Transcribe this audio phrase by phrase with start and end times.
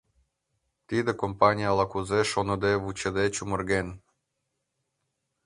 [0.87, 3.87] Тиде компаний ала-кузе шоныде-вучыде чумырген.